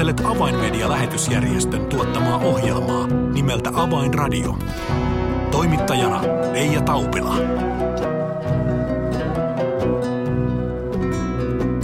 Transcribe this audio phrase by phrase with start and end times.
[0.00, 4.58] Kuuntelet Avainmedia-lähetysjärjestön tuottamaa ohjelmaa nimeltä Avainradio.
[5.50, 7.36] Toimittajana Leija Taupila.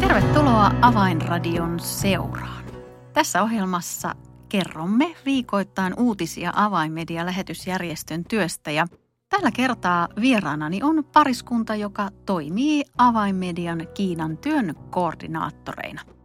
[0.01, 2.65] Tervetuloa Avainradion seuraan.
[3.13, 4.15] Tässä ohjelmassa
[4.49, 8.87] kerromme viikoittain uutisia Avainmedia-lähetysjärjestön työstä ja
[9.29, 16.16] Tällä kertaa vieraanani on pariskunta, joka toimii Avainmedian Kiinan työn koordinaattoreina.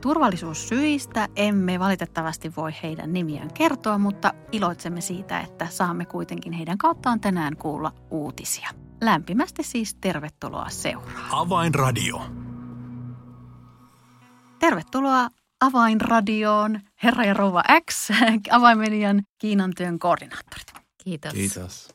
[0.00, 7.20] Turvallisuussyistä emme valitettavasti voi heidän nimiään kertoa, mutta iloitsemme siitä, että saamme kuitenkin heidän kauttaan
[7.20, 8.70] tänään kuulla uutisia.
[9.00, 11.28] Lämpimästi siis tervetuloa seuraan.
[11.30, 12.22] Avainradio.
[14.58, 15.28] Tervetuloa
[15.60, 18.10] Avainradioon, herra ja rouva X,
[18.50, 20.72] Avainmedian Kiinan työn koordinaattorit.
[21.04, 21.32] Kiitos.
[21.32, 21.88] Kiitos.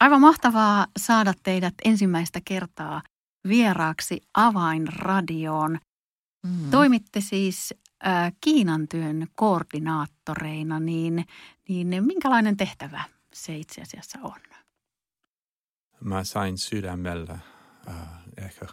[0.00, 3.02] Aivan mahtavaa saada teidät ensimmäistä kertaa
[3.48, 5.78] vieraaksi Avainradioon.
[6.42, 6.70] Mm.
[6.70, 7.74] Toimitte siis
[8.06, 11.26] äh, Kiinan työn koordinaattoreina, niin,
[11.68, 14.40] niin minkälainen tehtävä se itse asiassa on?
[16.00, 17.38] Mä sain sydämellä
[17.88, 17.94] äh,
[18.36, 18.66] ehkä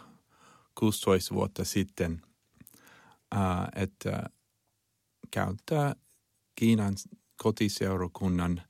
[0.78, 2.22] 16 vuotta sitten,
[3.34, 3.40] äh,
[3.74, 4.24] että
[5.30, 5.94] käyttää
[6.54, 6.94] Kiinan
[7.36, 8.62] kotiseurakunnan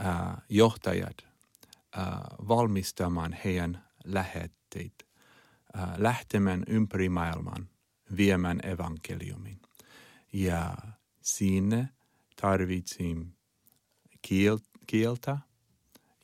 [0.00, 1.16] äh, johtajat–
[1.98, 2.04] äh,
[2.48, 5.06] valmistamaan heidän lähetteet,
[5.78, 7.68] äh, lähtemään ympäri maailman
[8.16, 9.60] viemään evankeliumin.
[10.32, 10.76] Ja
[11.22, 11.88] sinne
[12.40, 13.36] tarvitsin
[14.22, 15.38] kiel, kieltä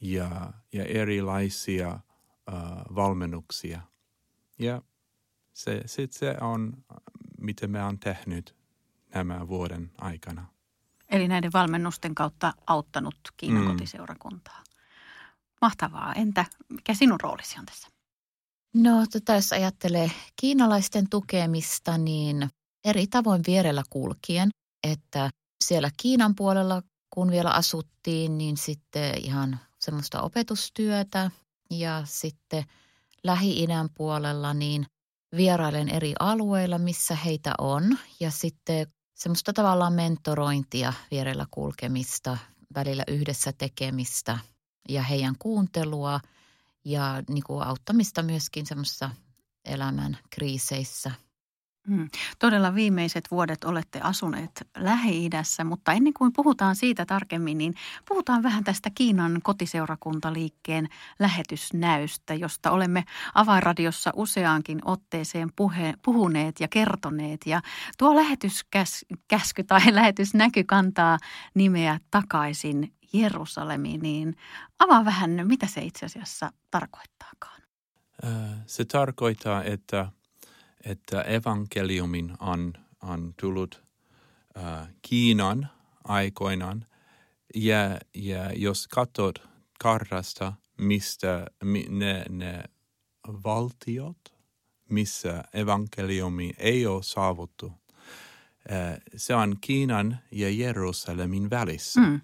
[0.00, 2.00] ja, ja erilaisia äh,
[2.94, 3.80] valmennuksia.
[4.58, 4.82] Ja
[5.52, 6.84] se, se, se on,
[7.38, 8.56] mitä me on tehnyt
[9.14, 10.47] nämä vuoden aikana.
[11.08, 13.69] Eli näiden valmennusten kautta auttanut Kiinan mm.
[13.69, 14.64] kotiseurakuntaa.
[15.60, 16.12] Mahtavaa.
[16.12, 17.88] Entä mikä sinun roolisi on tässä?
[18.74, 22.50] No tota, jos ajattelee kiinalaisten tukemista, niin
[22.84, 24.50] eri tavoin vierellä kulkien,
[24.88, 25.30] että
[25.64, 26.82] siellä Kiinan puolella,
[27.14, 31.30] kun vielä asuttiin, niin sitten ihan semmoista opetustyötä
[31.70, 32.64] ja sitten
[33.25, 34.86] Lähi-idän puolella niin
[35.36, 37.98] vierailen eri alueilla, missä heitä on.
[38.20, 42.38] Ja sitten semmoista tavallaan mentorointia vierellä kulkemista,
[42.75, 44.38] välillä yhdessä tekemistä–
[44.88, 46.20] ja heidän kuuntelua
[46.84, 49.10] ja niin kuin auttamista myöskin semmoisissa
[49.64, 51.10] elämän kriiseissä.
[51.88, 52.08] Hmm.
[52.38, 57.74] Todella viimeiset vuodet olette asuneet Lähi-idässä, mutta ennen kuin puhutaan siitä tarkemmin, niin
[58.08, 63.04] puhutaan vähän tästä Kiinan kotiseurakuntaliikkeen lähetysnäystä, josta olemme
[63.34, 67.41] Avainradiossa useaankin otteeseen puhe, puhuneet ja kertoneet.
[67.47, 67.60] Ja
[67.98, 71.18] tuo lähetyskäsky tai lähetysnäky kantaa
[71.54, 74.37] nimeä takaisin Jerusalemiin, niin
[74.78, 77.62] avaa vähän, mitä se itse asiassa tarkoittaakaan.
[78.66, 80.12] Se tarkoittaa, että,
[80.84, 82.72] että evankeliumin on,
[83.03, 83.84] on tullut
[84.59, 85.69] äh, Kiinan
[86.04, 86.87] aikoinaan.
[87.54, 89.48] Ja, ja jos katsot
[89.78, 91.47] kartasta, mistä
[91.88, 92.65] ne, ne
[93.44, 94.34] valtiot,
[94.91, 97.72] missä evankeliumi ei ole saavuttu,
[99.16, 102.00] se on Kiinan ja Jerusalemin välissä.
[102.00, 102.21] Mm.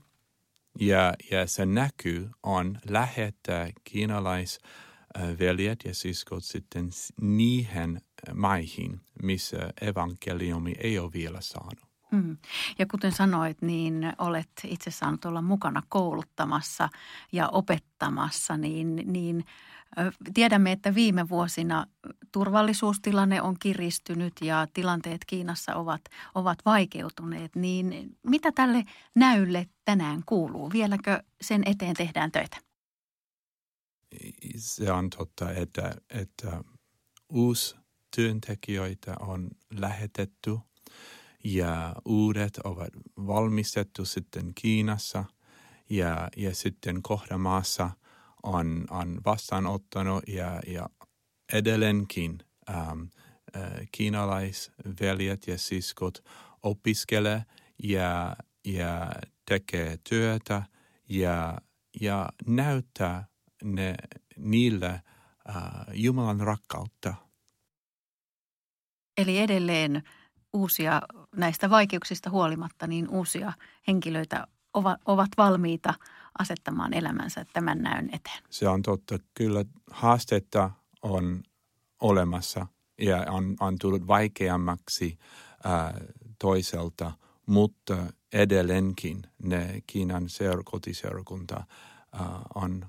[0.81, 8.01] Ja, ja se näkyy on lähettää kiinalaisveljet ja siskot sitten niihin
[8.35, 11.87] maihin, missä evankeliumi ei ole vielä saanut.
[12.11, 12.37] Mm.
[12.79, 16.89] Ja kuten sanoit, niin olet itse saanut olla mukana kouluttamassa
[17.33, 19.45] ja opettamassa, niin, niin
[20.35, 21.87] Tiedämme, että viime vuosina
[22.33, 26.01] turvallisuustilanne on kiristynyt ja tilanteet Kiinassa ovat,
[26.35, 27.57] ovat vaikeutuneet.
[27.57, 30.73] Niin mitä tälle näylle tänään kuuluu?
[30.73, 32.57] Vieläkö sen eteen tehdään töitä?
[34.57, 36.65] Se on totta, että, että
[37.29, 37.77] uusi
[38.17, 40.59] työntekijöitä on lähetetty
[41.45, 45.25] ja uudet ovat valmistettu sitten Kiinassa
[45.91, 47.91] ja, ja sitten kohdamaassa–
[48.47, 50.89] on, on vastaanottanut ja, ja
[51.53, 52.39] edelleenkin
[52.71, 53.03] ähm,
[53.57, 53.63] äh,
[53.93, 56.25] kiinalaisveljet ja siskot
[56.63, 57.43] opiskelee
[57.83, 59.13] ja, ja
[59.49, 60.63] tekee työtä
[61.09, 61.59] ja,
[62.01, 63.27] ja näyttää
[63.65, 63.95] ne,
[64.37, 65.01] niille
[65.49, 67.15] äh, Jumalan rakkautta.
[69.17, 70.03] Eli edelleen
[70.53, 71.03] uusia
[71.37, 73.53] näistä vaikeuksista huolimatta, niin uusia
[73.89, 75.95] henkilöitä ovat, ovat valmiita
[76.39, 78.43] asettamaan elämänsä tämän näyn eteen.
[78.51, 79.19] Se on totta.
[79.35, 80.71] Kyllä haasteita
[81.03, 81.43] on
[82.01, 82.67] olemassa
[83.01, 85.19] ja on, on tullut vaikeammaksi
[85.65, 85.95] ää,
[86.39, 87.13] toiselta,
[87.47, 87.97] mutta
[88.33, 91.65] edelleenkin ne Kiinan seura, kotiseurakunta
[92.13, 92.87] ää, on,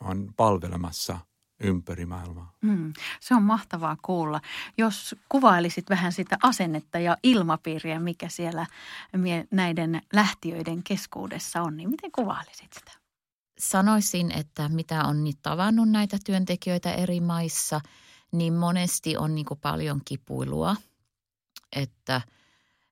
[0.00, 1.18] on palvelemassa
[1.60, 2.52] ympäri maailmaa.
[2.60, 4.40] Mm, se on mahtavaa kuulla.
[4.78, 8.66] Jos kuvailisit vähän sitä asennetta ja ilmapiiriä, mikä siellä
[9.50, 12.92] näiden lähtiöiden keskuudessa on, niin miten kuvailisit sitä?
[13.58, 17.80] Sanoisin, että mitä on nyt tavannut näitä työntekijöitä eri maissa,
[18.32, 20.76] niin monesti on niin kuin paljon kipuilua.
[21.76, 22.20] Että,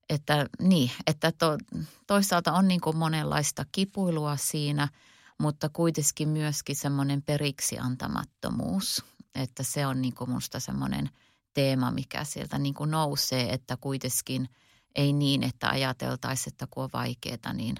[0.09, 1.59] että, niin, että to,
[2.07, 4.89] toisaalta on niin kuin monenlaista kipuilua siinä–
[5.39, 9.05] mutta kuitenkin myöskin semmoinen periksi antamattomuus.
[9.35, 11.11] Että se on niin kuin musta semmoinen
[11.55, 14.49] teema, mikä sieltä niin kuin nousee, että kuitenkin
[14.95, 17.77] ei niin, että ajateltaisiin, että kun on vaikeaa, niin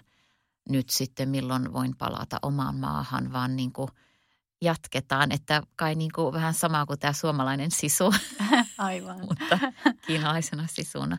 [0.69, 3.89] nyt sitten milloin voin palata omaan maahan, vaan niin kuin
[4.63, 8.15] jatketaan, että kai niin kuin vähän sama kuin tämä suomalainen sisu.
[8.79, 9.21] Aivan.
[9.21, 9.59] mutta
[10.07, 11.19] kiinalaisena sisuna.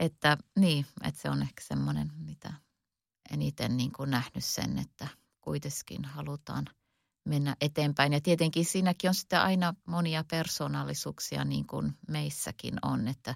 [0.00, 2.52] Että niin, että se on ehkä semmoinen, mitä
[3.30, 5.08] eniten niin kuin nähnyt sen, että–
[5.42, 6.64] kuitenkin halutaan
[7.24, 8.12] mennä eteenpäin.
[8.12, 13.34] Ja tietenkin siinäkin on sitten aina monia persoonallisuuksia niin kuin meissäkin on, että,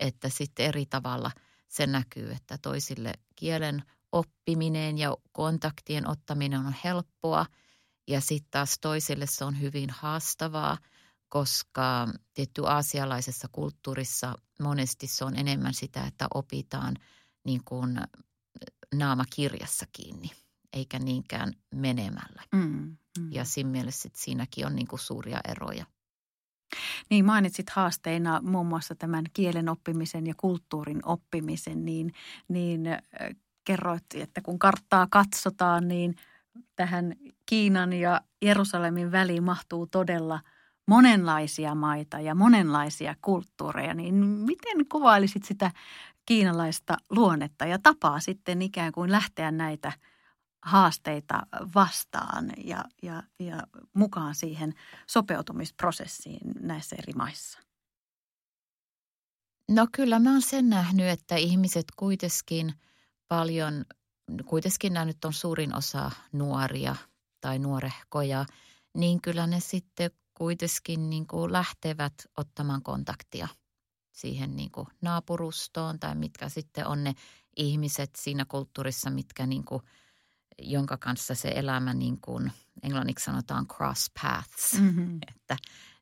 [0.00, 1.30] että sitten eri tavalla
[1.68, 3.82] se näkyy, että toisille kielen
[4.12, 7.46] oppiminen ja kontaktien ottaminen on helppoa
[8.08, 10.78] ja sitten taas toisille se on hyvin haastavaa,
[11.28, 16.96] koska tietty aasialaisessa kulttuurissa monesti se on enemmän sitä, että opitaan
[17.44, 18.00] niin kuin
[18.94, 20.30] naamakirjassa kiinni–
[20.76, 22.42] eikä niinkään menemällä.
[22.52, 23.32] Mm, mm.
[23.32, 25.86] Ja siinä mielessä siinäkin on niin kuin suuria eroja.
[27.10, 32.12] Niin mainitsit haasteina muun muassa tämän kielen oppimisen ja kulttuurin oppimisen, niin,
[32.48, 32.80] niin
[33.64, 36.14] kerroit, että kun karttaa katsotaan, niin
[36.76, 37.14] tähän
[37.46, 40.40] Kiinan ja Jerusalemin väliin mahtuu todella
[40.86, 43.94] monenlaisia maita ja monenlaisia kulttuureja.
[43.94, 45.70] Niin miten kuvailisit sitä
[46.26, 49.92] kiinalaista luonnetta ja tapaa sitten ikään kuin lähteä näitä–
[50.66, 53.62] haasteita vastaan ja, ja, ja
[53.94, 54.74] mukaan siihen
[55.06, 57.58] sopeutumisprosessiin näissä eri maissa?
[59.70, 62.74] No kyllä mä oon sen nähnyt, että ihmiset kuitenkin
[63.28, 63.84] paljon,
[64.46, 66.96] kuitenkin nämä nyt on suurin osa nuoria
[67.40, 68.46] tai nuorehkoja,
[68.94, 73.48] niin kyllä ne sitten kuitenkin niin kuin lähtevät ottamaan kontaktia
[74.12, 77.14] siihen niin kuin naapurustoon tai mitkä sitten on ne
[77.56, 79.82] ihmiset siinä kulttuurissa, mitkä niin kuin–
[80.62, 85.18] jonka kanssa se elämä niin kuin englanniksi sanotaan cross paths, mm-hmm.
[85.28, 85.56] että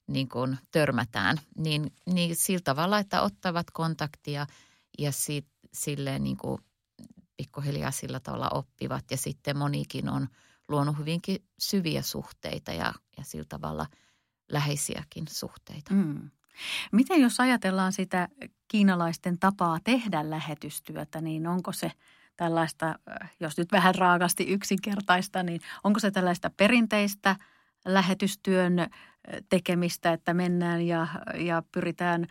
[0.06, 4.46] niin kuin törmätään, niin, niin sillä tavalla, että ottavat kontaktia
[4.98, 6.58] ja sit, silleen niin kuin
[7.36, 10.28] pikkuhiljaa sillä tavalla oppivat ja sitten monikin on
[10.68, 13.86] luonut hyvinkin syviä suhteita ja, ja sillä tavalla
[14.52, 15.94] läheisiäkin suhteita.
[15.94, 16.30] Mm.
[16.92, 18.28] Miten jos ajatellaan sitä
[18.68, 21.92] kiinalaisten tapaa tehdä lähetystyötä, niin onko se–
[22.36, 27.36] tällaista, äh, jos nyt vähän raakasti yksinkertaista, niin onko se tällaista perinteistä
[27.84, 28.88] lähetystyön äh,
[29.48, 31.06] tekemistä, että mennään ja,
[31.38, 32.26] ja pyritään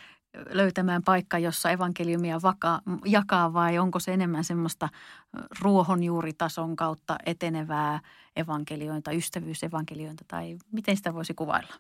[0.50, 8.00] löytämään paikka, jossa evankeliumia vaka, jakaa vai onko se enemmän semmoista äh, ruohonjuuritason kautta etenevää
[8.36, 11.74] evankeliointa, ystävyysevankeliointa tai miten sitä voisi kuvailla?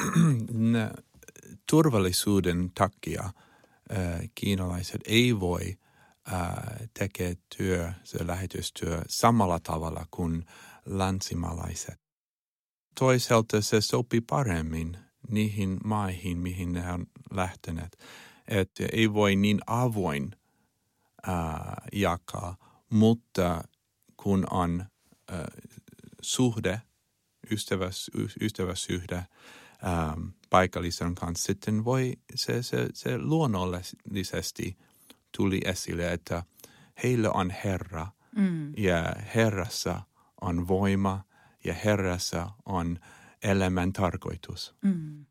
[1.70, 3.30] Turvallisuuden takia
[4.34, 5.76] kiinalaiset ei voi
[6.98, 10.46] tekee työ, se lähetystyö samalla tavalla kuin
[10.86, 12.00] länsimalaiset.
[13.00, 14.98] Toisaalta se sopii paremmin
[15.30, 17.98] niihin maihin, mihin ne on lähteneet.
[18.48, 20.30] Että ei voi niin avoin
[21.26, 22.56] ää, jakaa,
[22.90, 23.64] mutta
[24.16, 24.84] kun on
[25.28, 25.48] ää,
[26.22, 26.82] suhde,
[27.50, 29.26] ystäväs, ystäväsyhde
[29.82, 30.16] ää,
[30.50, 34.76] paikallisen kanssa, sitten voi se, se, se luonnollisesti–
[35.36, 36.42] tuli esille, että
[37.02, 38.72] heillä on Herra mm.
[38.76, 40.02] ja Herrassa
[40.40, 41.24] on voima
[41.64, 42.98] ja Herrassa on
[43.42, 44.74] elämän tarkoitus.
[44.82, 45.26] Mm.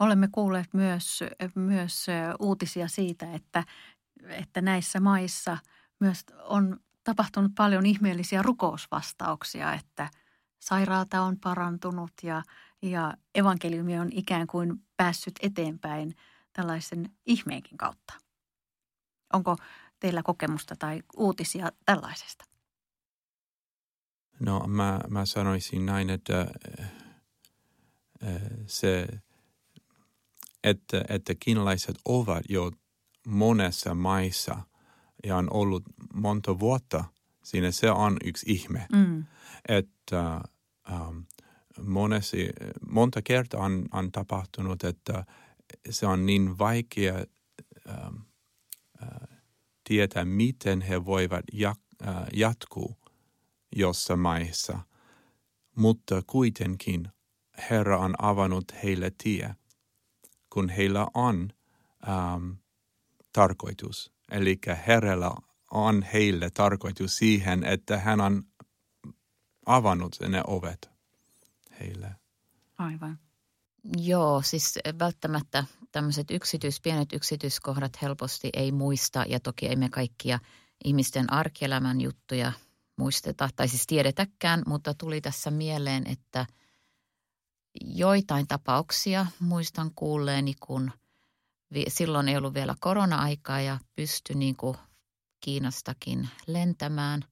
[0.00, 1.20] Olemme kuulleet myös,
[1.54, 2.06] myös
[2.38, 3.64] uutisia siitä, että,
[4.28, 5.58] että näissä maissa
[6.00, 10.10] myös on tapahtunut paljon ihmeellisiä rukousvastauksia, että
[10.60, 12.42] sairaalta on parantunut ja,
[12.82, 16.16] ja evankeliumi on ikään kuin päässyt eteenpäin
[16.52, 18.14] tällaisen ihmeenkin kautta.
[19.32, 19.56] Onko
[20.00, 22.44] teillä kokemusta tai uutisia tällaisesta?
[24.40, 26.40] No mä, mä sanoisin näin, että
[26.72, 26.90] äh,
[28.66, 29.06] se,
[30.64, 32.72] että, että kiinalaiset ovat jo
[33.26, 34.62] monessa maissa
[35.24, 35.82] ja on ollut
[36.14, 37.04] monta vuotta
[37.44, 38.86] siinä, se on yksi ihme.
[38.92, 39.24] Mm.
[39.68, 40.40] Että
[40.90, 41.18] ähm,
[41.82, 42.48] monesi,
[42.90, 45.24] monta kertaa on, on tapahtunut, että
[45.90, 47.14] se on niin vaikea
[47.88, 48.16] ähm,
[49.84, 51.44] tietää, miten he voivat
[52.32, 52.96] jatkuu
[53.76, 54.78] jossain maissa,
[55.76, 57.08] mutta kuitenkin
[57.70, 59.54] Herra on avannut heille tie,
[60.50, 61.48] kun heillä on
[62.08, 62.50] ähm,
[63.32, 64.12] tarkoitus.
[64.30, 68.42] Eli Herralla on heille tarkoitus siihen, että hän on
[69.66, 70.90] avannut ne ovet
[71.80, 72.16] heille.
[72.78, 73.18] Aivan.
[73.96, 80.38] Joo, siis välttämättä tämmöiset yksityis, pienet yksityiskohdat helposti ei muista ja toki ei me kaikkia
[80.84, 82.52] ihmisten arkielämän juttuja
[82.96, 86.46] muisteta tai siis tiedetäkään, mutta tuli tässä mieleen, että
[87.80, 90.90] joitain tapauksia muistan kuulleeni, kun
[91.88, 94.76] silloin ei ollut vielä korona-aikaa ja pystyi niin kuin
[95.40, 97.24] Kiinastakin lentämään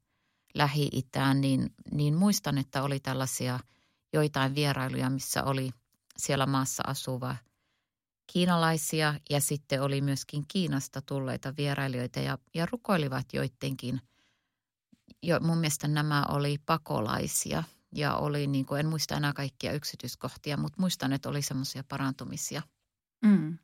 [0.54, 3.60] Lähi-Itään, niin, niin muistan, että oli tällaisia
[4.12, 5.70] joitain vierailuja, missä oli
[6.20, 7.36] siellä maassa asuva
[8.32, 14.00] kiinalaisia ja sitten oli myöskin Kiinasta tulleita vierailijoita ja, ja rukoilivat joidenkin.
[15.22, 17.62] Jo, mun mielestä nämä oli pakolaisia
[17.94, 22.62] ja oli, niin kuin, en muista enää kaikkia yksityiskohtia, mutta muistan, että oli semmoisia parantumisia.
[23.24, 23.58] Mm.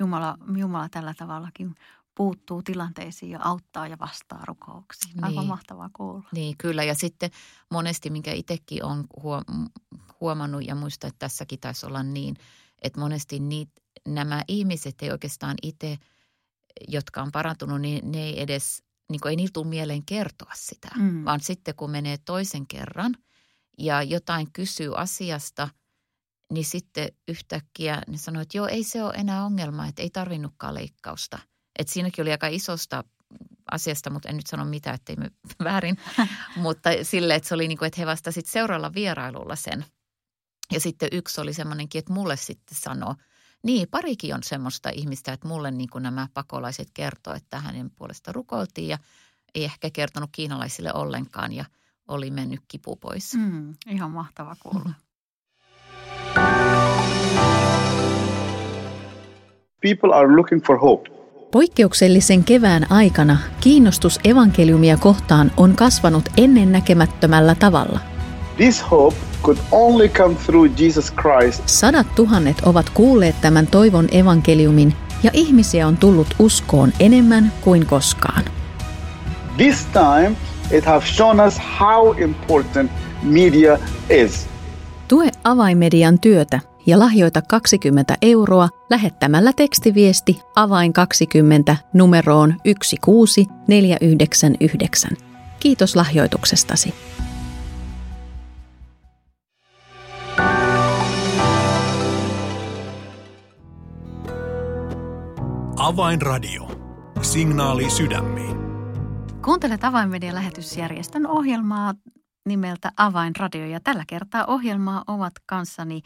[0.00, 1.74] Jumala, Jumala tällä tavallakin
[2.14, 5.24] puuttuu tilanteisiin ja auttaa ja vastaa rukouksiin.
[5.24, 5.48] Aivan niin.
[5.48, 6.28] mahtavaa kuulla.
[6.32, 6.84] Niin, kyllä.
[6.84, 7.30] Ja sitten
[7.70, 9.06] monesti, minkä itsekin olen
[10.20, 12.36] huomannut ja muista, että tässäkin taisi olla niin,
[12.82, 13.70] että monesti niit,
[14.08, 15.98] nämä ihmiset ei oikeastaan itse,
[16.88, 20.88] jotka on parantunut, niin ne ei edes, niin kuin ei niillä tule mieleen kertoa sitä.
[20.96, 21.24] Mm.
[21.24, 23.16] Vaan sitten kun menee toisen kerran
[23.78, 25.68] ja jotain kysyy asiasta,
[26.52, 30.74] niin sitten yhtäkkiä ne sanoo, että joo, ei se ole enää ongelma, että ei tarvinnutkaan
[30.74, 31.38] leikkausta–
[31.78, 33.04] et siinäkin oli aika isosta
[33.70, 35.30] asiasta, mutta en nyt sano mitään, ettei me
[35.64, 35.96] väärin.
[36.56, 39.84] mutta sille, että se oli niin kuin, että he vastasivat seuraavalla vierailulla sen.
[40.72, 43.14] Ja sitten yksi oli semmoinenkin, että mulle sitten sanoi,
[43.62, 48.32] niin parikin on semmoista ihmistä, että mulle niin kuin nämä pakolaiset kertoo, että hänen puolesta
[48.32, 48.98] rukoiltiin ja
[49.54, 51.64] ei ehkä kertonut kiinalaisille ollenkaan ja
[52.08, 53.34] oli mennyt kipu pois.
[53.34, 54.90] Mm, ihan mahtava kuulla.
[59.80, 61.13] People are looking for hope.
[61.54, 68.00] Poikkeuksellisen kevään aikana kiinnostus evankeliumia kohtaan on kasvanut ennennäkemättömällä tavalla.
[68.56, 71.62] This hope could only come through Jesus Christ.
[71.68, 78.44] Sadat tuhannet ovat kuulleet tämän toivon evankeliumin ja ihmisiä on tullut uskoon enemmän kuin koskaan.
[79.56, 80.36] This time
[80.70, 82.92] it has shown us how important
[83.22, 83.78] media
[84.10, 84.48] is.
[85.08, 95.16] Tue avaimedian työtä ja lahjoita 20 euroa lähettämällä tekstiviesti avain 20 numeroon 16499.
[95.60, 96.94] Kiitos lahjoituksestasi.
[105.76, 106.68] Avainradio.
[107.22, 108.56] Signaali sydämiin.
[109.44, 111.94] Kuuntelet Avainmedian lähetysjärjestön ohjelmaa
[112.44, 116.02] nimeltä Avainradio ja tällä kertaa ohjelmaa ovat kanssani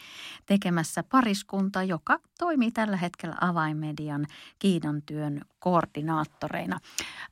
[0.47, 4.27] tekemässä pariskunta, joka toimii tällä hetkellä Avainmedian
[4.59, 6.81] Kiinan työn koordinaattoreina.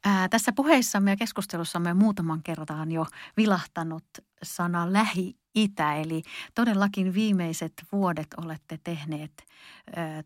[0.04, 4.04] Ää, tässä puheissamme ja keskustelussamme muutaman kertaan jo vilahtanut
[4.42, 6.22] sana Lähi-Itä, eli
[6.54, 9.46] todellakin viimeiset vuodet olette tehneet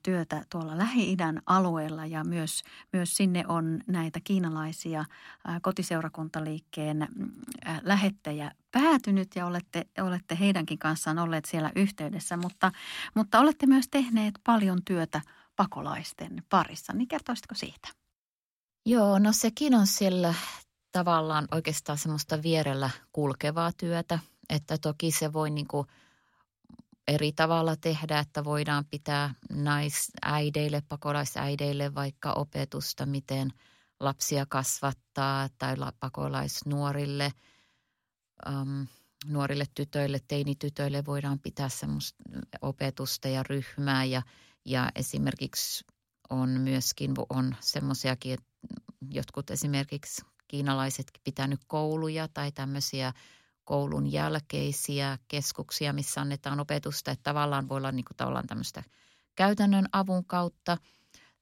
[0.03, 2.63] työtä tuolla Lähi-idän alueella ja myös,
[2.93, 5.05] myös sinne on näitä kiinalaisia
[5.63, 7.09] kotiseurakuntaliikkeen
[7.83, 12.73] lähettejä päätynyt ja olette, olette heidänkin kanssaan olleet siellä yhteydessä, mutta,
[13.15, 15.21] mutta olette myös tehneet paljon työtä
[15.57, 17.89] pakolaisten parissa, niin kertoisitko siitä?
[18.87, 20.35] Joo, no sekin on siellä
[20.93, 24.19] tavallaan oikeastaan semmoista vierellä kulkevaa työtä,
[24.49, 25.87] että toki se voi niin kuin
[27.09, 33.53] eri tavalla tehdä, että voidaan pitää naisäideille, pakolaisäideille vaikka opetusta, miten
[34.01, 37.33] lapsia kasvattaa tai pakolaisnuorille,
[38.49, 38.87] um,
[39.27, 42.25] nuorille tytöille, teinitytöille voidaan pitää semmoista
[42.63, 44.23] opetusta ja ryhmää ja,
[44.65, 45.85] ja esimerkiksi
[46.31, 48.39] on myöskin on semmoisiakin,
[49.11, 53.13] jotkut esimerkiksi kiinalaiset pitänyt kouluja tai tämmöisiä
[53.65, 58.83] koulun jälkeisiä keskuksia, missä annetaan opetusta, että tavallaan voi olla niin kuin tavallaan tämmöistä
[59.35, 60.77] käytännön avun kautta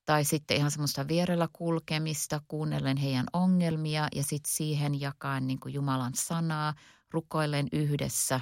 [0.05, 5.75] tai sitten ihan semmoista vierellä kulkemista, kuunnellen heidän ongelmia ja sitten siihen jakaen niin kuin
[5.75, 6.75] Jumalan sanaa,
[7.11, 8.41] rukoillen yhdessä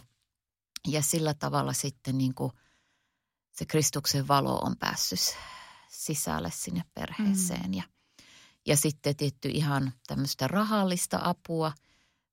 [0.89, 2.53] ja sillä tavalla sitten niin kuin
[3.53, 5.37] se Kristuksen valo on päässyt
[5.89, 7.75] sisälle sinne perheeseen mm.
[7.75, 7.83] ja
[8.67, 11.73] ja sitten tietty ihan tämmöistä rahallista apua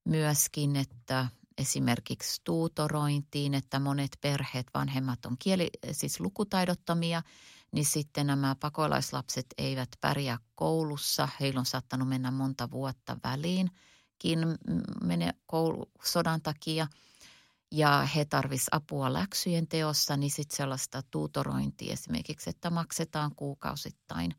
[0.06, 7.22] myöskin, että esimerkiksi tuutorointiin, että monet perheet, vanhemmat on kieli, siis lukutaidottomia,
[7.72, 11.30] niin sitten nämä pakolaislapset eivät pärjää koulussa.
[11.40, 14.40] Heillä on saattanut mennä monta vuotta väliinkin
[15.04, 16.88] mene koulu, sodan takia.
[17.72, 24.36] ja he tarvis apua läksyjen teossa, niin sitten sellaista tuutorointia esimerkiksi, että maksetaan kuukausittain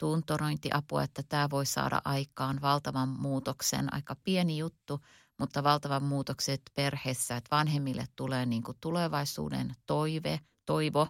[0.00, 5.00] tuutorointiapua, että tämä voi saada aikaan valtavan muutoksen, aika pieni juttu,
[5.38, 11.08] mutta valtavan muutokset perheessä, että vanhemmille tulee niin kuin tulevaisuuden toive, toivo,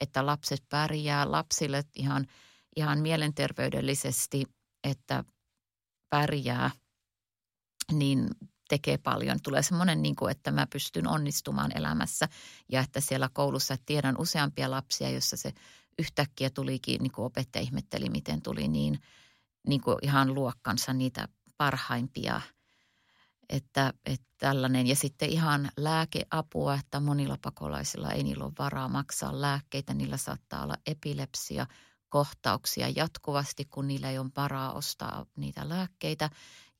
[0.00, 2.26] että lapset pärjää lapsille ihan,
[2.76, 4.44] ihan mielenterveydellisesti,
[4.84, 5.24] että
[6.10, 6.70] pärjää,
[7.92, 8.28] niin
[8.68, 9.38] tekee paljon.
[9.42, 12.28] Tulee semmoinen, niin kuin, että mä pystyn onnistumaan elämässä
[12.68, 15.52] ja että siellä koulussa että tiedän useampia lapsia, jossa se
[16.00, 18.98] yhtäkkiä tulikin, niin kuin opettaja ihmetteli, miten tuli niin,
[19.66, 21.28] niin kuin ihan luokkansa niitä
[21.58, 22.40] parhaimpia–
[23.50, 24.86] että, että tällainen.
[24.86, 29.94] Ja sitten ihan lääkeapua, että monilla pakolaisilla ei niillä ole varaa maksaa lääkkeitä.
[29.94, 31.66] Niillä saattaa olla epilepsia,
[32.08, 36.30] kohtauksia jatkuvasti, kun niillä ei ole varaa ostaa niitä lääkkeitä.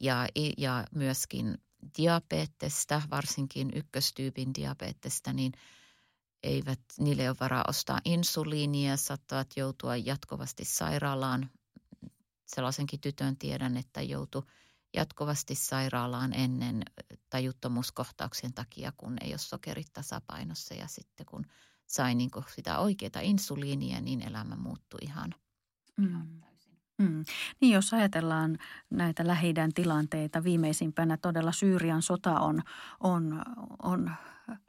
[0.01, 0.27] Ja,
[0.59, 1.59] ja myöskin
[1.99, 5.53] diabetesta, varsinkin ykköstyypin diabetesta, niin
[6.43, 11.51] eivät, niille ei ole varaa ostaa insuliinia, saattavat joutua jatkuvasti sairaalaan.
[12.47, 14.43] Sellaisenkin tytön tiedän, että joutui
[14.95, 16.83] jatkuvasti sairaalaan ennen
[17.31, 21.47] tajuttomuuskohtauksien takia, kun ei ole sokerit tasapainossa ja sitten kun
[21.87, 25.35] sai niin sitä oikeaa insuliinia, niin elämä muuttui ihan,
[25.97, 26.41] mm.
[27.01, 27.25] Mm.
[27.61, 28.59] Niin jos ajatellaan
[28.91, 32.63] näitä lähi tilanteita, viimeisimpänä todella Syyrian sota on,
[33.01, 33.43] on,
[33.83, 34.11] on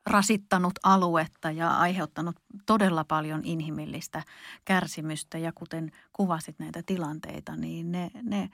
[0.05, 2.35] rasittanut aluetta ja aiheuttanut
[2.65, 4.23] todella paljon inhimillistä
[4.65, 5.37] kärsimystä.
[5.37, 8.49] Ja kuten kuvasit näitä tilanteita, niin ne, ne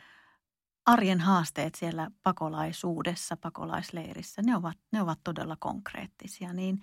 [0.86, 6.54] arjen haasteet siellä pakolaisuudessa, pakolaisleirissä, ne ovat, ne ovat todella konkreettisia.
[6.54, 6.82] Niin,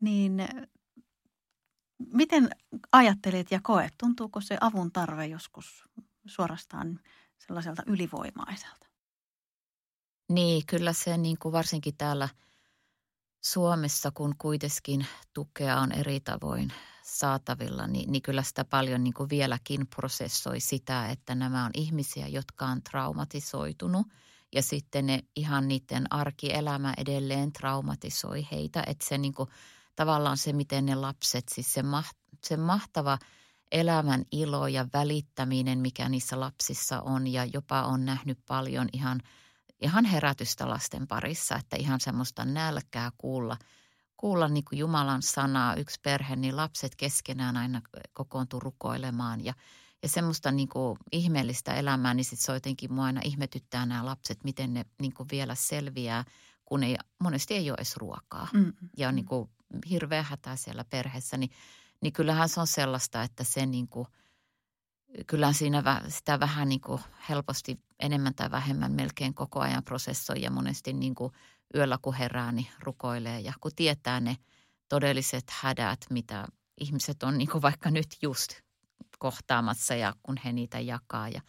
[0.00, 0.48] niin
[2.12, 2.50] miten
[2.92, 5.84] ajattelet ja koet, tuntuuko se avun tarve joskus
[6.26, 7.00] suorastaan
[7.38, 8.86] sellaiselta ylivoimaiselta?
[10.28, 12.28] Niin, kyllä se niin kuin varsinkin täällä
[13.44, 16.72] Suomessa, kun kuitenkin tukea on eri tavoin
[17.02, 22.28] saatavilla, niin, niin kyllä sitä paljon niin kuin vieläkin prosessoi sitä, että nämä on ihmisiä,
[22.28, 24.06] jotka on traumatisoitunut
[24.54, 28.82] ja sitten ne ihan niiden arkielämä edelleen traumatisoi heitä.
[28.86, 29.48] Että se niin kuin,
[29.96, 33.18] tavallaan se, miten ne lapset, siis se, maht, se mahtava
[33.72, 39.20] elämän ilo ja välittäminen, mikä niissä lapsissa on ja jopa on nähnyt paljon ihan,
[39.82, 43.56] ihan herätystä lasten parissa, että ihan semmoista nälkää kuulla–
[44.22, 49.54] kuulla niin kuin Jumalan sanaa, yksi perhe, niin lapset keskenään aina kokoontuu rukoilemaan ja,
[50.02, 54.44] ja semmoista niin kuin ihmeellistä elämää, niin sitten se jotenkin mua aina ihmetyttää nämä lapset,
[54.44, 56.24] miten ne niin kuin vielä selviää,
[56.64, 58.72] kun ei, monesti ei ole edes ruokaa mm.
[58.96, 59.50] ja on niin kuin
[59.90, 61.50] hirveä hätä siellä perheessä, niin,
[62.00, 64.06] niin kyllähän se on sellaista, että se niin kuin,
[65.26, 70.50] kyllähän siinä sitä vähän niin kuin helposti enemmän tai vähemmän melkein koko ajan prosessoi ja
[70.50, 71.32] monesti niin kuin–
[71.74, 73.40] yöllä kun herää, niin rukoilee.
[73.40, 74.36] Ja kun tietää ne
[74.88, 76.46] todelliset hädät, mitä
[76.80, 78.52] ihmiset on niin kuin vaikka nyt just
[79.18, 81.28] kohtaamassa ja kun he niitä jakaa.
[81.28, 81.40] Ja,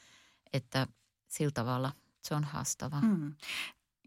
[0.54, 0.88] että
[1.28, 3.02] sillä tavalla se on haastavaa.
[3.02, 3.36] Mm.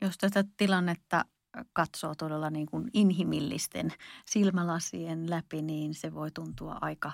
[0.02, 1.24] Jos tätä tilannetta
[1.72, 3.92] katsoo todella niin kuin inhimillisten
[4.26, 7.12] silmälasien läpi, niin se voi tuntua aika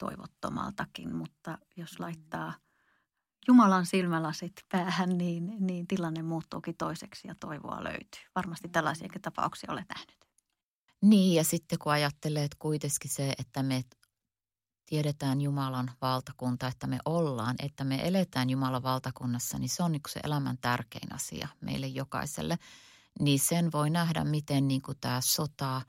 [0.00, 2.54] toivottomaltakin, mutta jos laittaa–
[3.48, 8.22] Jumalan silmälasit päähän, niin, niin tilanne muuttuukin toiseksi ja toivoa löytyy.
[8.34, 10.26] Varmasti tällaisiakin tapauksia olet nähnyt.
[11.02, 13.84] Niin ja sitten kun ajattelee, että kuitenkin se, että me
[14.86, 20.02] tiedetään Jumalan valtakunta, että me ollaan, että me eletään Jumalan valtakunnassa, niin se on niin
[20.08, 22.58] se elämän tärkein asia meille jokaiselle.
[23.20, 25.82] Niin sen voi nähdä, miten niin kuin tämä sota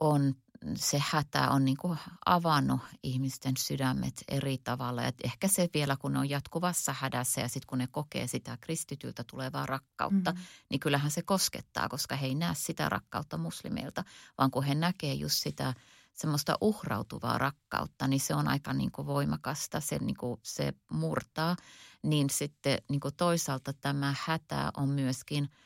[0.00, 0.34] on
[0.76, 5.04] se hätä on niin kuin avannut ihmisten sydämet eri tavalla.
[5.04, 8.58] Et ehkä se vielä, kun ne on jatkuvassa hädässä ja sitten kun ne kokee sitä
[8.60, 10.46] kristityltä tulevaa rakkautta, mm-hmm.
[10.70, 14.04] niin kyllähän se koskettaa, koska he ei näe sitä rakkautta muslimeilta,
[14.38, 15.74] vaan kun he näkee just sitä
[16.14, 21.56] semmoista uhrautuvaa rakkautta, niin se on aika niin kuin voimakasta, se, niin kuin, se murtaa.
[22.02, 25.48] Niin sitten niin kuin toisaalta tämä hätä on myöskin–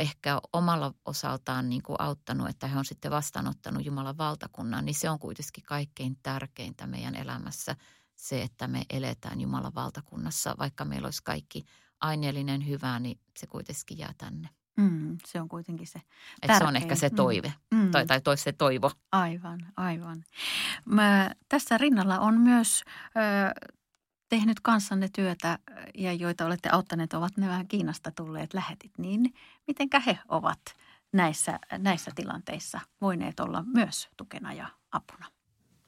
[0.00, 5.10] ehkä omalla osaltaan niin kuin auttanut, että he on sitten vastaanottanut Jumalan valtakunnan, niin se
[5.10, 7.76] on kuitenkin kaikkein tärkeintä meidän elämässä
[8.16, 10.54] se, että me eletään Jumalan valtakunnassa.
[10.58, 11.64] Vaikka meillä olisi kaikki
[12.00, 14.48] aineellinen hyvä, niin se kuitenkin jää tänne.
[14.76, 16.00] Mm, se on kuitenkin se
[16.40, 16.58] tärkein.
[16.58, 17.90] se on ehkä se toive mm.
[17.90, 18.90] tai, tai tois se toivo.
[19.12, 20.24] Aivan, aivan.
[20.84, 22.82] Mä, tässä rinnalla on myös
[23.16, 23.70] ö,
[24.30, 25.58] tehnyt kanssanne työtä
[25.94, 29.34] ja joita olette auttaneet, ovat nämä Kiinasta tulleet lähetit, niin
[29.66, 30.60] mitenkä he ovat
[31.12, 35.26] näissä, näissä tilanteissa voineet olla myös tukena ja apuna?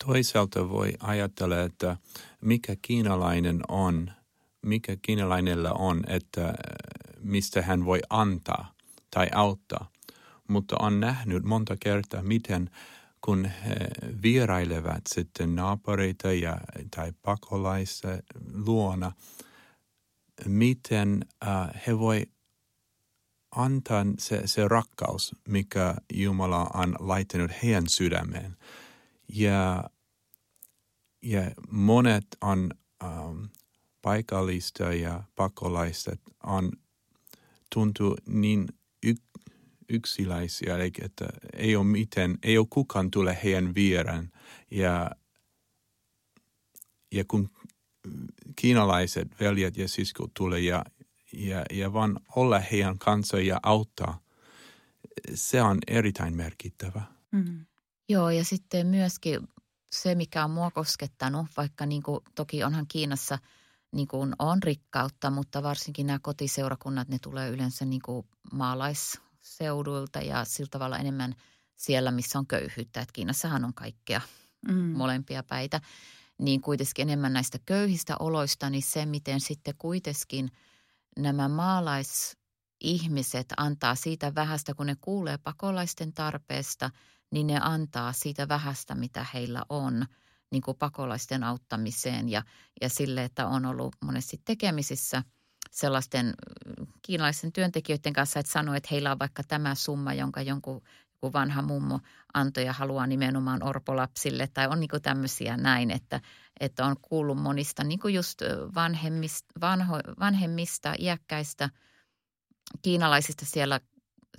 [0.07, 1.96] Toisaalta voi ajatella, että
[2.40, 4.11] mikä kiinalainen on,
[4.62, 6.55] mikä kiinalainella on, että
[7.20, 8.72] mistä hän voi antaa
[9.11, 9.88] tai auttaa.
[10.48, 12.70] mutta on nähnyt monta kertaa, miten
[13.24, 13.76] kun he
[14.22, 16.61] vierailevat sitten naapureita ja,
[16.96, 18.22] tai pakolaisia
[18.54, 19.12] luona,
[20.46, 22.26] miten uh, he voi
[23.50, 28.56] antaa se, se rakkaus, mikä Jumala on laittanut heidän sydämeen.
[29.28, 29.90] Ja,
[31.22, 32.70] ja monet on
[33.04, 33.48] um,
[34.02, 36.72] paikallista ja pakolaiset on
[37.74, 38.68] tuntuu niin
[39.92, 41.26] yksiläisiä, eli että
[41.57, 44.31] ei ole miten, ei ole kukaan tule heidän vieraan.
[44.70, 45.11] Ja,
[47.12, 47.50] ja kun
[48.57, 50.85] kiinalaiset veljet ja siskot tulee ja,
[51.33, 54.20] ja, ja vaan olla heidän kanssa ja auttaa,
[55.35, 57.02] se on erittäin merkittävä.
[57.31, 57.66] Mm.
[58.09, 59.48] Joo, ja sitten myöskin
[59.92, 63.38] se, mikä on mua koskettanut, vaikka niin kuin, toki onhan Kiinassa
[63.92, 68.26] niin kuin on rikkautta, mutta varsinkin nämä kotiseurakunnat, ne tulee yleensä niin kuin
[69.42, 71.35] maalaisseuduilta ja sillä tavalla enemmän
[71.76, 73.00] siellä, missä on köyhyyttä.
[73.00, 74.20] Että Kiinassahan on kaikkea
[74.68, 74.74] mm.
[74.74, 75.81] molempia päitä.
[76.38, 80.50] Niin kuitenkin enemmän näistä köyhistä oloista, niin se, miten sitten kuitenkin
[81.18, 86.90] nämä maalaisihmiset antaa siitä vähästä, kun ne kuulee pakolaisten tarpeesta–
[87.33, 90.07] niin ne antaa siitä vähästä, mitä heillä on,
[90.50, 92.42] niin kuin pakolaisten auttamiseen ja,
[92.81, 95.22] ja sille, että on ollut monesti tekemisissä
[95.72, 96.35] sellaisten
[97.02, 100.82] kiinalaisten työntekijöiden kanssa, että sanoo, että heillä on vaikka tämä summa, jonka jonkun
[101.22, 102.00] joku vanha mummo
[102.35, 104.48] antoi ja haluaa nimenomaan orpolapsille.
[104.54, 106.20] Tai on niin tämmöisiä näin, että,
[106.61, 108.42] että on kuullut monista niin kuin just
[108.74, 111.70] vanhemmista, vanho, vanhemmista, iäkkäistä
[112.82, 113.80] kiinalaisista siellä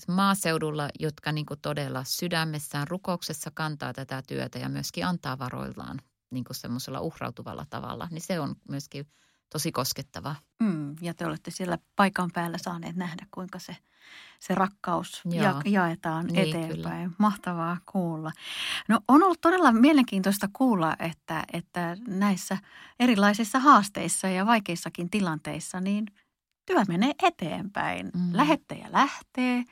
[0.08, 7.02] maaseudulla, jotka niin todella sydämessään rukouksessa kantaa tätä työtä ja myöskin antaa varoillaan niin semmoisella
[7.02, 9.08] uhrautuvalla tavalla, niin se on myöskin
[9.54, 10.36] tosi koskettavaa.
[10.60, 13.78] Mm, ja te olette siellä paikan päällä saaneet nähdä, kuinka se,
[14.40, 17.10] se rakkaus ja, jaetaan niin, eteenpäin.
[17.10, 17.16] Kyllä.
[17.18, 18.32] Mahtavaa kuulla.
[18.88, 22.58] No on ollut todella mielenkiintoista kuulla, että, että näissä
[23.00, 26.06] erilaisissa haasteissa ja vaikeissakin tilanteissa, niin
[26.66, 28.12] työ menee eteenpäin.
[28.14, 28.30] Mm.
[28.32, 29.64] Lähettäjä lähtee,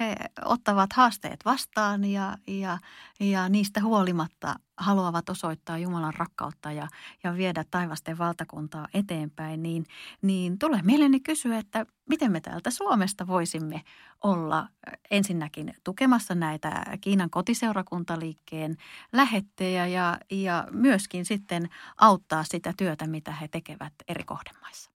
[0.00, 2.78] he ottavat haasteet vastaan ja, ja,
[3.20, 6.88] ja niistä huolimatta haluavat osoittaa Jumalan rakkautta ja,
[7.24, 9.86] ja viedä taivasten valtakuntaa eteenpäin, niin,
[10.22, 13.82] niin tulee mieleeni kysyä, että miten me täältä Suomesta voisimme
[14.24, 14.68] olla
[15.10, 18.76] ensinnäkin tukemassa näitä Kiinan kotiseurakuntaliikkeen
[19.12, 24.90] lähettejä ja, ja myöskin sitten auttaa sitä työtä, mitä he tekevät eri kohdemaissa.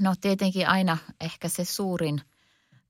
[0.00, 2.20] No tietenkin aina ehkä se suurin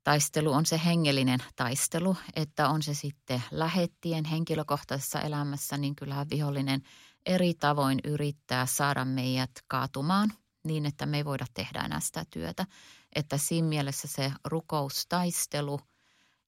[0.05, 6.83] taistelu on se hengellinen taistelu, että on se sitten lähettien henkilökohtaisessa elämässä, niin kyllähän vihollinen
[7.27, 10.33] eri tavoin yrittää saada meidät kaatumaan
[10.65, 12.67] niin, että me ei voida tehdä enää sitä työtä.
[13.15, 15.81] Että siinä mielessä se rukoustaistelu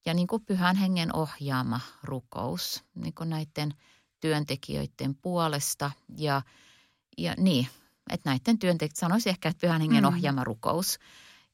[0.07, 3.75] ja niin kuin pyhän hengen ohjaama rukous niin kuin näiden
[4.21, 6.43] työntekijöiden puolesta ja,
[7.19, 7.69] ja niin,
[8.11, 10.09] että näiden työntekijöiden, sanoisin ehkä, että pyhän hengen mm.
[10.09, 10.99] ohjaama rukous.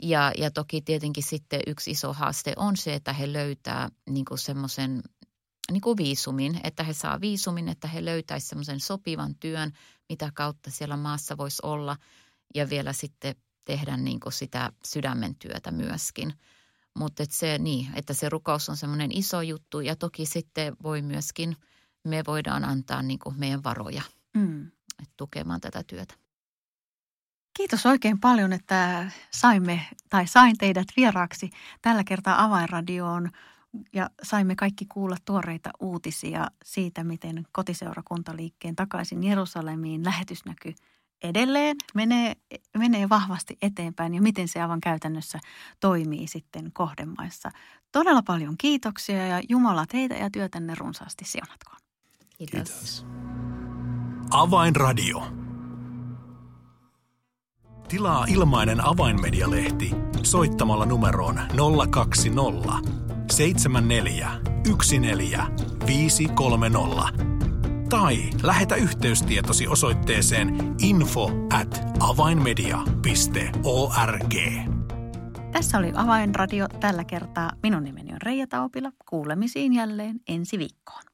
[0.02, 5.02] Ja, ja toki tietenkin sitten yksi iso haaste on se, että he löytää niin semmoisen
[5.70, 9.72] niin kuin viisumin, että he saa viisumin, että he löytäisivät semmoisen sopivan työn,
[10.08, 11.96] mitä kautta siellä maassa voisi olla
[12.54, 13.34] ja vielä sitten
[13.64, 16.34] tehdä niin kuin sitä sydämen työtä myöskin.
[16.98, 21.02] Mutta et se niin, että se rukous on semmoinen iso juttu ja toki sitten voi
[21.02, 21.56] myöskin,
[22.04, 24.02] me voidaan antaa niin kuin meidän varoja
[24.34, 24.70] mm.
[25.16, 26.14] tukemaan tätä työtä.
[27.60, 31.50] Kiitos oikein paljon, että saimme tai sain teidät vieraaksi
[31.82, 33.30] tällä kertaa Avainradioon
[33.92, 40.74] ja saimme kaikki kuulla tuoreita uutisia siitä, miten kotiseurakuntaliikkeen takaisin Jerusalemiin lähetysnäky
[41.22, 42.34] edelleen menee,
[42.78, 45.38] menee vahvasti eteenpäin ja miten se aivan käytännössä
[45.80, 47.50] toimii sitten kohdemaissa.
[47.92, 51.78] Todella paljon kiitoksia ja Jumala teitä ja työtänne runsaasti siunatkoon.
[52.38, 52.52] Kiitos.
[52.52, 53.06] Kiitos.
[54.30, 55.49] Avainradio.
[57.90, 59.90] Tilaa ilmainen avainmedialehti
[60.22, 61.40] soittamalla numeroon
[61.90, 62.90] 020
[63.32, 64.30] 74
[65.00, 65.42] 14
[67.88, 74.34] tai lähetä yhteystietosi osoitteeseen info at avainmedia.org.
[75.52, 77.50] Tässä oli Avainradio tällä kertaa.
[77.62, 78.92] Minun nimeni on Reija Taupila.
[79.08, 81.09] Kuulemisiin jälleen ensi viikkoon.